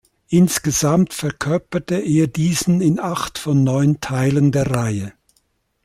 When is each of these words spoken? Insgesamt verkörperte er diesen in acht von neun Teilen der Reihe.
Insgesamt 0.29 1.13
verkörperte 1.13 1.93
er 1.93 2.25
diesen 2.25 2.81
in 2.81 2.99
acht 2.99 3.37
von 3.37 3.63
neun 3.63 3.99
Teilen 4.01 4.51
der 4.51 4.71
Reihe. 4.71 5.13